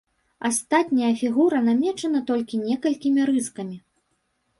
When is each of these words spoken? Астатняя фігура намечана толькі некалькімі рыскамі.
Астатняя 0.47 1.09
фігура 1.19 1.59
намечана 1.67 2.21
толькі 2.31 2.61
некалькімі 2.69 3.21
рыскамі. 3.31 3.77